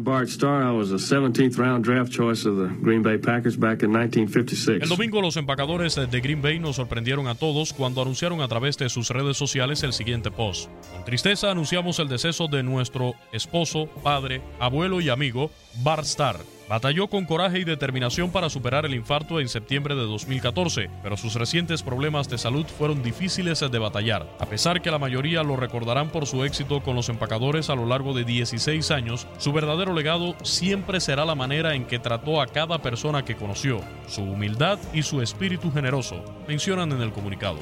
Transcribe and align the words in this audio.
I'm 0.00 0.04
Bart 0.04 0.30
Starr. 0.30 0.62
I 0.62 0.70
was 0.70 0.92
a 0.92 0.94
17th 0.94 1.58
round 1.58 1.84
draft 1.84 2.10
choice 2.10 2.46
of 2.46 2.56
the 2.56 2.68
Green 2.80 3.02
Bay 3.02 3.18
Packers 3.18 3.54
back 3.54 3.82
in 3.82 3.90
1956. 3.90 4.82
El 4.82 4.88
domingo 4.88 5.20
los 5.20 5.36
empacadores 5.36 5.96
de 5.96 6.20
Green 6.22 6.40
Bay 6.40 6.58
nos 6.58 6.76
sorprendieron 6.76 7.26
a 7.26 7.34
todos 7.34 7.74
cuando 7.74 8.00
anunciaron 8.00 8.40
a 8.40 8.48
través 8.48 8.78
de 8.78 8.88
sus 8.88 9.10
redes 9.10 9.36
sociales 9.36 9.82
el 9.82 9.92
siguiente 9.92 10.30
post. 10.30 10.70
Con 10.94 11.04
tristeza 11.04 11.50
anunciamos 11.50 11.98
el 11.98 12.08
deceso 12.08 12.46
de 12.46 12.62
nuestro 12.62 13.12
esposo, 13.32 13.90
padre, 14.02 14.40
abuelo 14.58 15.02
y 15.02 15.10
amigo, 15.10 15.50
Bart 15.76 16.04
Starr. 16.04 16.40
Batalló 16.68 17.08
con 17.08 17.24
coraje 17.24 17.58
y 17.58 17.64
determinación 17.64 18.30
para 18.30 18.48
superar 18.48 18.86
el 18.86 18.94
infarto 18.94 19.40
en 19.40 19.48
septiembre 19.48 19.96
de 19.96 20.02
2014, 20.02 20.88
pero 21.02 21.16
sus 21.16 21.34
recientes 21.34 21.82
problemas 21.82 22.28
de 22.28 22.38
salud 22.38 22.64
fueron 22.64 23.02
difíciles 23.02 23.58
de 23.58 23.78
batallar. 23.78 24.28
A 24.38 24.46
pesar 24.46 24.80
que 24.80 24.92
la 24.92 24.98
mayoría 25.00 25.42
lo 25.42 25.56
recordarán 25.56 26.10
por 26.10 26.26
su 26.26 26.44
éxito 26.44 26.80
con 26.80 26.94
los 26.94 27.08
empacadores 27.08 27.70
a 27.70 27.74
lo 27.74 27.86
largo 27.86 28.14
de 28.14 28.22
16 28.24 28.88
años, 28.92 29.26
su 29.38 29.52
verdadero 29.52 29.94
legado 29.94 30.36
siempre 30.44 31.00
será 31.00 31.24
la 31.24 31.34
manera 31.34 31.74
en 31.74 31.86
que 31.86 31.98
trató 31.98 32.40
a 32.40 32.46
cada 32.46 32.78
persona 32.78 33.24
que 33.24 33.34
conoció, 33.34 33.80
su 34.06 34.22
humildad 34.22 34.78
y 34.92 35.02
su 35.02 35.20
espíritu 35.22 35.72
generoso, 35.72 36.22
mencionan 36.46 36.92
en 36.92 37.00
el 37.00 37.12
comunicado. 37.12 37.58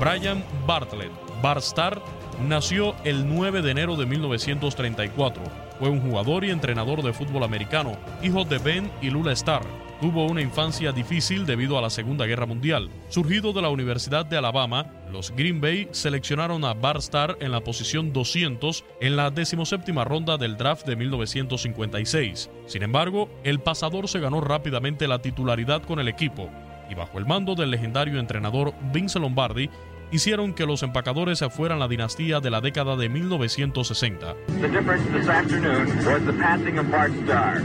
Brian 0.00 0.44
Bartlett, 0.66 1.10
Barstar, 1.42 2.00
nació 2.40 2.94
el 3.04 3.28
9 3.28 3.62
de 3.62 3.70
enero 3.70 3.96
de 3.96 4.06
1934. 4.06 5.42
Fue 5.78 5.88
un 5.88 6.00
jugador 6.00 6.44
y 6.44 6.50
entrenador 6.50 7.02
de 7.02 7.12
fútbol 7.12 7.44
americano, 7.44 7.96
hijo 8.22 8.44
de 8.44 8.58
Ben 8.58 8.90
y 9.02 9.10
Lula 9.10 9.32
Starr. 9.32 9.66
Tuvo 10.00 10.26
una 10.26 10.42
infancia 10.42 10.92
difícil 10.92 11.46
debido 11.46 11.78
a 11.78 11.82
la 11.82 11.88
Segunda 11.88 12.26
Guerra 12.26 12.44
Mundial. 12.44 12.90
Surgido 13.08 13.52
de 13.54 13.62
la 13.62 13.70
Universidad 13.70 14.26
de 14.26 14.36
Alabama, 14.36 14.92
los 15.10 15.30
Green 15.30 15.60
Bay 15.60 15.88
seleccionaron 15.90 16.64
a 16.64 16.74
Barstar 16.74 17.38
en 17.40 17.50
la 17.50 17.62
posición 17.62 18.12
200 18.12 18.84
en 19.00 19.16
la 19.16 19.30
decimoséptima 19.30 20.04
ronda 20.04 20.36
del 20.36 20.58
draft 20.58 20.86
de 20.86 20.96
1956. 20.96 22.50
Sin 22.66 22.82
embargo, 22.82 23.30
el 23.42 23.60
pasador 23.60 24.08
se 24.08 24.20
ganó 24.20 24.42
rápidamente 24.42 25.08
la 25.08 25.22
titularidad 25.22 25.82
con 25.82 25.98
el 25.98 26.08
equipo 26.08 26.50
y 26.90 26.94
bajo 26.94 27.18
el 27.18 27.26
mando 27.26 27.54
del 27.54 27.70
legendario 27.70 28.18
entrenador 28.18 28.72
Vince 28.92 29.18
Lombardi, 29.18 29.70
hicieron 30.10 30.54
que 30.54 30.66
los 30.66 30.82
empacadores 30.82 31.44
fueran 31.50 31.78
la 31.78 31.88
dinastía 31.88 32.40
de 32.40 32.50
la 32.50 32.60
década 32.60 32.96
de 32.96 33.08
1960. 33.08 34.34
The 34.60 34.68
difference 34.68 35.04
this 35.12 35.28
afternoon 35.28 35.88
was 36.04 36.24
the 36.24 36.32
passing 36.32 36.78
of 36.78 36.90
Bart 36.90 37.12
Starr. 37.24 37.62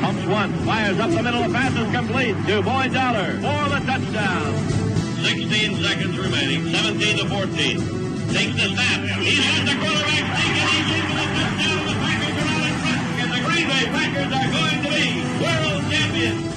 Pumps 0.00 0.26
one, 0.26 0.52
fires 0.64 0.98
up 0.98 1.10
the 1.10 1.22
middle, 1.22 1.42
the 1.42 1.52
pass 1.52 1.72
is 1.76 1.94
complete 1.94 2.34
to 2.46 2.62
Boy 2.62 2.88
Dollar 2.88 3.34
for 3.40 3.68
the 3.70 3.80
touchdown. 3.86 4.54
16 5.22 5.82
seconds 5.82 6.18
remaining, 6.18 6.72
17 6.74 7.18
to 7.18 7.28
14. 7.28 8.02
Takes 8.32 8.54
the 8.54 8.68
snap. 8.74 9.00
He's 9.20 9.38
got 9.38 9.62
the 9.62 9.76
quarterback 9.78 10.24
sneaking. 10.34 10.72
He's 10.72 10.90
into 10.98 11.14
the 11.14 11.26
touchdown. 11.36 11.86
The 11.86 11.94
Packers 12.02 12.36
are 12.42 12.48
out 12.50 12.64
in 12.66 12.74
front. 12.82 13.02
And 13.22 13.30
the 13.30 13.40
Green 13.46 13.66
Bay 13.68 13.84
Packers 13.92 14.32
are 14.32 14.50
going 14.50 14.82
to 14.82 14.90
be. 14.90 15.31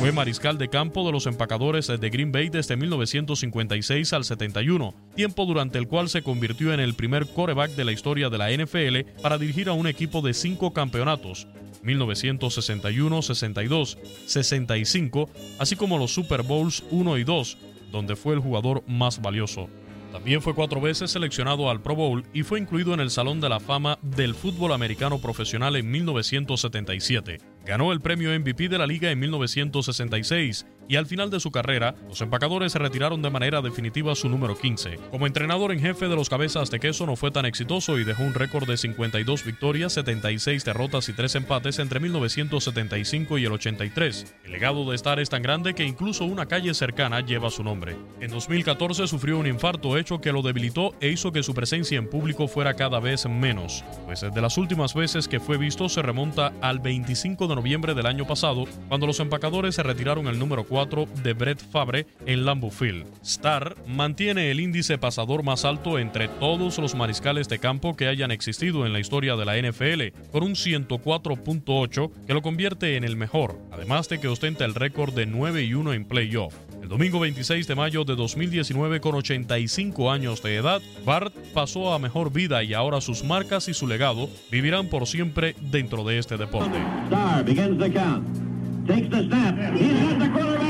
Fue 0.06 0.12
mariscal 0.12 0.60
de 0.60 0.70
campo 0.70 1.04
de 1.04 1.12
los 1.12 1.26
empacadores 1.26 1.88
de 1.88 2.10
Green 2.12 2.32
Bay 2.32 2.50
desde 2.50 2.78
1956 2.78 4.14
al 4.14 4.24
71, 4.24 4.94
tiempo 5.16 5.48
durante 5.48 5.80
el 5.80 5.88
cual 5.88 6.10
se 6.10 6.22
convirtió 6.22 6.76
en 6.76 6.80
el 6.80 6.94
primer 6.94 7.26
quarterback 7.26 7.72
de 7.72 7.86
la 7.86 7.92
historia 7.92 8.30
de 8.30 8.38
la 8.38 8.52
NFL 8.52 9.20
para 9.24 9.40
dirigir 9.40 9.68
a 9.68 9.74
un 9.74 9.88
equipo 9.88 10.22
de 10.22 10.36
cinco 10.36 10.74
campeonatos, 10.74 11.48
1961, 11.82 13.24
62, 13.24 13.98
65, 14.28 15.28
así 15.58 15.76
como 15.76 15.98
los 15.98 16.14
Super 16.14 16.44
Bowls 16.44 16.84
1 16.92 17.18
y 17.18 17.24
2, 17.24 17.58
donde 17.92 18.16
fue 18.16 18.36
el 18.36 18.42
jugador 18.42 18.84
más 18.86 19.20
valioso. 19.24 19.70
También 20.12 20.44
fue 20.44 20.54
cuatro 20.54 20.80
veces 20.80 21.10
seleccionado 21.10 21.72
al 21.72 21.82
Pro 21.82 21.96
Bowl 21.96 22.24
y 22.32 22.44
fue 22.44 22.60
incluido 22.60 22.94
en 22.94 23.00
el 23.00 23.10
Salón 23.10 23.42
de 23.42 23.50
la 23.50 23.60
Fama 23.60 23.98
del 24.04 24.36
Fútbol 24.36 24.72
Americano 24.72 25.18
Profesional 25.18 25.76
en 25.76 25.90
1977. 25.90 27.55
Ganó 27.66 27.92
el 27.92 28.00
premio 28.00 28.30
MVP 28.40 28.70
de 28.70 28.78
la 28.78 28.86
liga 28.86 29.10
en 29.10 29.20
1966 29.20 30.68
y 30.88 30.98
al 30.98 31.06
final 31.06 31.30
de 31.30 31.40
su 31.40 31.52
carrera, 31.52 31.96
los 32.08 32.22
empacadores 32.22 32.72
se 32.72 32.80
retiraron 32.80 33.22
de 33.22 33.30
manera 33.30 33.62
definitiva 33.62 34.16
su 34.16 34.30
número 34.30 34.58
15. 34.58 35.00
Como 35.12 35.28
entrenador 35.28 35.72
en 35.72 35.80
jefe 35.80 36.08
de 36.08 36.16
los 36.16 36.30
cabezas 36.30 36.70
de 36.70 36.80
queso 36.80 37.06
no 37.06 37.16
fue 37.16 37.32
tan 37.32 37.46
exitoso 37.46 37.98
y 37.98 38.04
dejó 38.04 38.24
un 38.24 38.34
récord 38.34 38.68
de 38.68 38.78
52 38.78 39.46
victorias, 39.46 39.94
76 39.94 40.64
derrotas 40.64 41.10
y 41.10 41.14
3 41.14 41.36
empates 41.36 41.80
entre 41.80 42.00
1975 42.00 43.38
y 43.38 43.46
el 43.46 43.52
83. 43.54 44.36
El 44.44 44.52
legado 44.52 44.90
de 44.90 44.96
Star 44.96 45.20
es 45.20 45.30
tan 45.30 45.42
grande 45.42 45.74
que 45.74 45.84
incluso 45.84 46.26
una 46.26 46.46
calle 46.46 46.74
cercana 46.74 47.22
lleva 47.22 47.50
su 47.50 47.64
nombre. 47.64 47.98
En 48.20 48.32
2014 48.32 49.08
sufrió 49.08 49.40
un 49.40 49.48
infarto 49.48 49.98
hecho 49.98 50.22
que 50.22 50.32
lo 50.32 50.42
debilitó 50.42 50.94
e 51.02 51.10
hizo 51.10 51.32
que 51.32 51.44
su 51.44 51.54
presencia 51.54 51.98
en 51.98 52.10
público 52.10 52.48
fuera 52.48 52.76
cada 52.76 53.00
vez 53.00 53.26
menos, 53.28 53.84
pues 54.06 54.22
desde 54.22 54.42
las 54.42 54.58
últimas 54.58 54.94
veces 54.94 55.28
que 55.28 55.40
fue 55.40 55.58
visto 55.58 55.90
se 55.90 56.02
remonta 56.02 56.54
al 56.62 56.80
25 56.80 57.48
de 57.48 57.56
noviembre 57.56 57.94
del 57.94 58.06
año 58.06 58.28
pasado, 58.28 58.66
cuando 58.88 59.08
los 59.08 59.20
empacadores 59.20 59.76
se 59.76 59.84
retiraron 59.84 60.28
el 60.28 60.38
número 60.38 60.64
4 60.66 60.75
de 60.76 61.32
Brett 61.32 61.62
Favre 61.72 62.06
en 62.26 62.44
Lambeau 62.44 62.70
Field. 62.70 63.06
Star 63.24 63.78
mantiene 63.88 64.52
el 64.52 64.60
índice 64.60 64.98
pasador 64.98 65.42
más 65.42 65.64
alto 65.64 65.98
entre 66.00 66.28
todos 66.28 66.78
los 66.80 66.96
mariscales 66.96 67.48
de 67.48 67.60
campo 67.60 67.96
que 67.96 68.10
hayan 68.10 68.30
existido 68.30 68.86
en 68.86 68.92
la 68.92 69.00
historia 69.00 69.38
de 69.38 69.46
la 69.46 69.56
NFL, 69.56 70.30
con 70.34 70.44
un 70.44 70.56
104.8 70.56 72.12
que 72.28 72.34
lo 72.34 72.42
convierte 72.42 72.98
en 72.98 73.06
el 73.06 73.16
mejor, 73.16 73.58
además 73.72 74.10
de 74.10 74.20
que 74.20 74.28
ostenta 74.28 74.66
el 74.66 74.76
récord 74.76 75.14
de 75.14 75.26
9 75.26 75.64
y 75.64 75.74
1 75.76 75.94
en 75.94 76.04
playoff. 76.04 76.54
El 76.82 76.90
domingo 76.90 77.22
26 77.22 77.68
de 77.68 77.76
mayo 77.76 78.04
de 78.04 78.18
2019, 78.18 79.00
con 79.00 79.16
85 79.16 80.12
años 80.12 80.44
de 80.44 80.58
edad, 80.58 80.82
Bart 81.06 81.34
pasó 81.54 81.94
a 81.94 82.00
mejor 82.00 82.34
vida 82.34 82.64
y 82.64 82.74
ahora 82.74 83.00
sus 83.00 83.24
marcas 83.24 83.70
y 83.70 83.74
su 83.74 83.88
legado 83.88 84.30
vivirán 84.52 84.90
por 84.90 85.08
siempre 85.08 85.56
dentro 85.62 86.04
de 86.04 86.20
este 86.20 86.36
deporte. 86.36 86.78
Star 87.06 87.46
begins 87.46 87.80
the 87.80 87.90
count. 87.90 88.56
Takes 88.88 89.10
the 89.10 89.24
snap. 89.24 89.56
He's 89.74 90.00
got 90.00 90.20
the 90.20 90.30
quarterback 90.30 90.65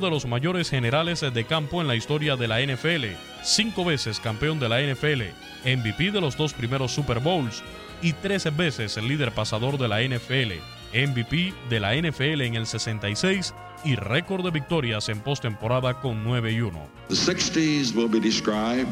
De 0.00 0.08
los 0.08 0.24
mayores 0.24 0.70
generales 0.70 1.20
de 1.20 1.44
campo 1.44 1.82
en 1.82 1.86
la 1.86 1.94
historia 1.94 2.34
de 2.34 2.48
la 2.48 2.60
NFL, 2.62 3.04
cinco 3.42 3.84
veces 3.84 4.18
campeón 4.18 4.58
de 4.58 4.66
la 4.66 4.80
NFL, 4.80 5.24
MVP 5.62 6.10
de 6.10 6.22
los 6.22 6.38
dos 6.38 6.54
primeros 6.54 6.92
Super 6.92 7.20
Bowls 7.20 7.62
y 8.00 8.14
13 8.14 8.48
veces 8.50 8.96
el 8.96 9.08
líder 9.08 9.32
pasador 9.32 9.76
de 9.76 9.88
la 9.88 10.00
NFL, 10.00 10.54
MVP 10.94 11.52
de 11.68 11.80
la 11.80 11.94
NFL 11.94 12.40
en 12.40 12.54
el 12.54 12.66
66 12.66 13.52
y 13.84 13.94
récord 13.94 14.42
de 14.42 14.50
victorias 14.50 15.10
en 15.10 15.20
postemporada 15.20 16.00
con 16.00 16.24
9 16.24 16.50
y 16.50 16.62
1. 16.62 16.78
The 17.08 17.14
60s 17.14 17.94
will 17.94 18.08
be 18.08 18.20
described 18.20 18.88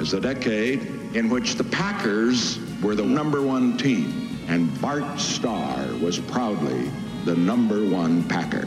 as 0.00 0.12
a 0.12 0.20
decade 0.20 0.80
in 1.14 1.30
which 1.30 1.54
the 1.54 1.64
Packers 1.64 2.58
were 2.82 2.96
the 2.96 3.06
number 3.06 3.40
one 3.40 3.76
team, 3.76 4.28
and 4.48 4.68
Bart 4.80 5.20
Starr 5.20 5.86
was 6.02 6.18
proudly 6.18 6.90
the 7.24 7.36
number 7.36 7.84
one 7.84 8.24
Packer. 8.24 8.66